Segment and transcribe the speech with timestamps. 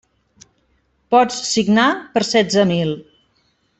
[1.15, 1.85] Pots signar
[2.17, 2.95] per setze mil.